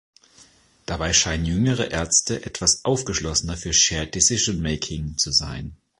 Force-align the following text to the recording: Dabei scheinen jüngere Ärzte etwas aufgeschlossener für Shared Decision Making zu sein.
Dabei 0.87 1.13
scheinen 1.13 1.45
jüngere 1.45 1.91
Ärzte 1.91 2.43
etwas 2.43 2.85
aufgeschlossener 2.85 3.55
für 3.55 3.71
Shared 3.71 4.15
Decision 4.15 4.59
Making 4.59 5.15
zu 5.19 5.29
sein. 5.31 5.77